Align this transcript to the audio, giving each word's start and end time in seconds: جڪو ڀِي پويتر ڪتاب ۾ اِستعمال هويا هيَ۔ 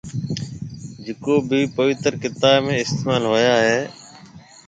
جڪو 1.05 1.33
ڀِي 1.49 1.61
پويتر 1.77 2.13
ڪتاب 2.23 2.59
۾ 2.67 2.73
اِستعمال 2.83 3.23
هويا 3.31 3.55
هيَ۔ 3.65 3.79